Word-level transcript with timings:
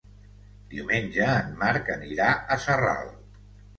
Diumenge 0.71 1.27
en 1.33 1.53
Marc 1.61 1.91
anirà 1.99 2.31
a 2.57 2.59
Sarral. 2.65 3.13